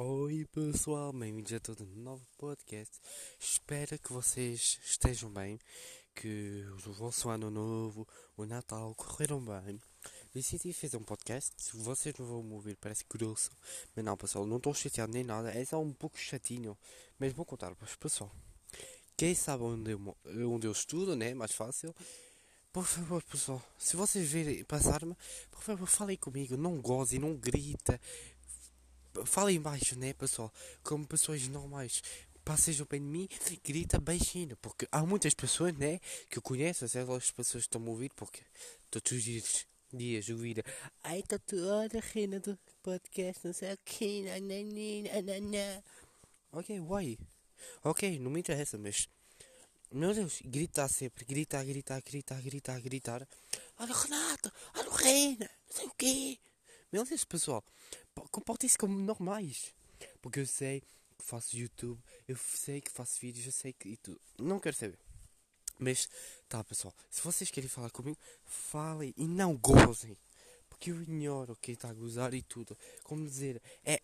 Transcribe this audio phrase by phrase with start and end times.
[0.00, 3.00] Oi pessoal, bem-vindos a todo um novo podcast.
[3.36, 5.58] Espero que vocês estejam bem,
[6.14, 8.06] que o vosso ano novo,
[8.36, 9.82] o Natal correram bem.
[10.32, 13.50] Decidi fazer um podcast, se vocês não vão me ouvir, parece grosso,
[13.96, 16.78] mas não pessoal, não estou chateado nem nada, é só um pouco chatinho,
[17.18, 18.30] mas vou contar-vos pessoal.
[19.16, 20.16] Quem sabe onde eu,
[20.48, 21.92] onde eu estudo, né, mais fácil,
[22.72, 25.16] por favor, pessoal, se vocês virem passar-me,
[25.50, 28.00] por favor, falem comigo, não goze, não grita,
[29.24, 30.52] falem baixo, né, pessoal?
[30.82, 32.02] Como pessoas normais.
[32.44, 33.28] Passem bem de mim,
[33.62, 36.00] grita baixinho, porque há muitas pessoas, né,
[36.30, 38.40] que eu conheço, aquelas pessoas estão a ouvir, porque
[38.90, 40.64] todos os dias, dias ouvir,
[41.04, 45.10] ai, está toda a do podcast, não sei o que, nananina,
[46.52, 47.18] Ok, uai.
[47.84, 49.08] Ok, não me interessa, mas.
[49.90, 53.28] Meu Deus, gritar sempre, gritar, gritar, gritar, gritar, gritar.
[53.78, 56.38] Olha o Renato, olha o Reina, não sei o quê.
[56.90, 57.62] Meu Deus, pessoal,
[58.30, 59.74] comportem-se como normais.
[60.22, 60.80] Porque eu sei
[61.18, 64.18] que faço YouTube, eu sei que faço vídeos, eu sei que e tudo.
[64.38, 64.98] Não quero saber.
[65.78, 66.08] Mas,
[66.48, 70.16] tá pessoal, se vocês querem falar comigo, falem e não gozem.
[70.70, 72.74] Porque eu ignoro quem está a gozar e tudo.
[73.04, 74.00] Como dizer, é,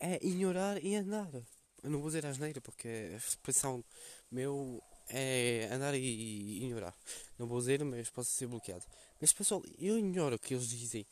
[0.00, 1.32] é ignorar e andar.
[1.80, 3.84] Eu não vou dizer asneira porque a expressão
[4.32, 6.94] meu é andar e ignorar.
[7.38, 8.84] Não vou dizer, mas posso ser bloqueado.
[9.20, 11.06] Mas pessoal, eu ignoro o que eles dizem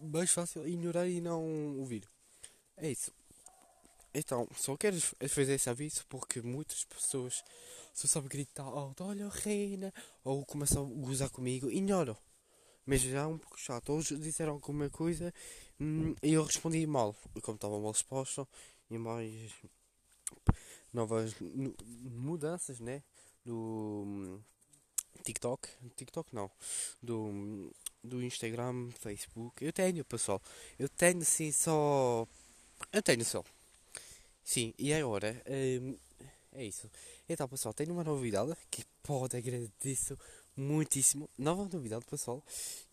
[0.00, 2.08] mais fácil ignorar e não ouvir.
[2.76, 3.12] É isso.
[4.14, 7.42] Então, só quero fazer esse aviso porque muitas pessoas
[7.92, 9.92] só sabem gritar alto, olha reina,
[10.22, 12.16] ou começam a gozar comigo, ignoram.
[12.86, 13.92] Mas já é um pouco chato.
[13.92, 15.32] Hoje disseram alguma coisa
[15.80, 17.16] hum, e eu respondi mal.
[17.42, 18.46] Como estava mal exposto
[18.90, 19.52] e mais
[20.92, 23.02] novas mudanças, né?
[23.44, 24.40] Do hum,
[25.22, 25.68] TikTok.
[25.96, 26.50] TikTok não.
[27.02, 27.70] Do hum,
[28.04, 29.64] do Instagram, Facebook.
[29.64, 30.40] Eu tenho, pessoal.
[30.78, 32.26] Eu tenho sim só.
[32.92, 33.42] Eu tenho só.
[34.44, 35.42] Sim, e agora?
[35.48, 35.96] Um,
[36.52, 36.90] é isso.
[37.28, 40.16] Então, pessoal, tenho uma novidade que pode agradecer
[40.56, 41.28] muitíssimo.
[41.38, 42.42] Nova novidade, pessoal.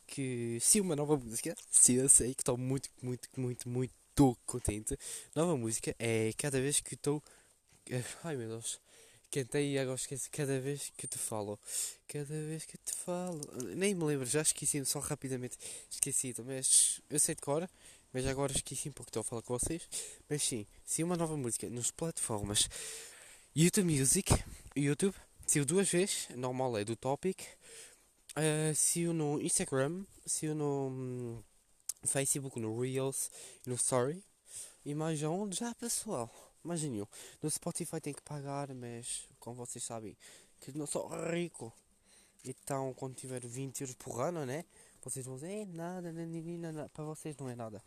[0.07, 4.97] Que se uma nova música, sim, eu sei que estou muito, muito, muito, muito contente.
[5.35, 7.21] Nova música é cada vez que estou.
[8.23, 8.79] Ai meu Deus
[9.31, 11.57] Cantei e agora esqueci cada vez que te falo.
[12.05, 13.39] Cada vez que te falo.
[13.75, 15.57] Nem me lembro, já esqueci só rapidamente.
[15.89, 17.67] Esqueci, mas eu sei de cor.
[18.11, 19.87] Mas agora esqueci um pouco estou a falar com vocês.
[20.29, 22.67] Mas sim, se uma nova música nas plataformas
[23.55, 24.33] YouTube Music,
[24.75, 25.15] YouTube,
[25.47, 27.39] se duas vezes, normal é do Topic.
[28.31, 31.43] Uh, se no Instagram, se no um,
[32.05, 33.31] Facebook, no Reels,
[33.65, 34.21] no Story.
[34.85, 36.50] E mais onde já pessoal.
[36.63, 37.07] Imaginem,
[37.41, 40.15] no Spotify tem que pagar, mas como vocês sabem,
[40.59, 41.73] que não sou rico.
[42.45, 44.65] Então, quando tiver 20 euros por ano, né?
[45.03, 47.83] Vocês vão dizer, é nada, nada, nada, para vocês não é nada.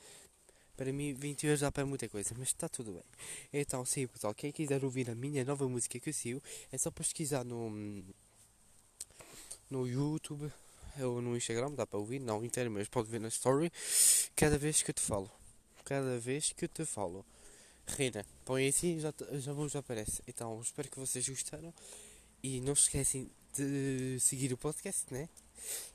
[0.76, 3.04] Para mim, 20 euros dá para muita coisa, mas está tudo bem.
[3.52, 6.42] Então, sim, pessoal, quem quiser ouvir a minha nova música que eu sigo,
[6.72, 7.70] é só pesquisar no,
[9.70, 10.52] no YouTube
[11.00, 13.70] ou no Instagram, dá para ouvir, não inteiro, mas pode ver na story,
[14.34, 15.30] cada vez que eu te falo.
[15.84, 17.24] Cada vez que eu te falo.
[17.86, 20.22] Rina, põe assim já, já vos aparece.
[20.26, 21.72] Então, espero que vocês gostaram.
[22.42, 25.28] E não se esquecem de seguir o podcast, né?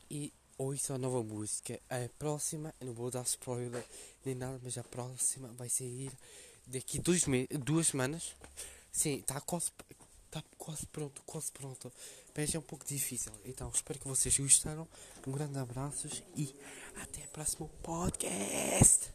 [0.10, 1.80] E ouçam a nova música.
[1.90, 3.86] A próxima, não vou dar spoiler
[4.26, 6.12] nem nada, mas a próxima vai sair
[6.66, 7.24] daqui dois
[7.64, 8.36] duas semanas.
[8.92, 9.72] Sim, está quase,
[10.32, 11.92] tá quase pronto, quase pronto.
[12.36, 13.32] Mas é um pouco difícil.
[13.46, 14.88] Então, espero que vocês gostaram.
[15.28, 16.56] Um grande abraço e
[16.96, 19.12] até o próximo podcast.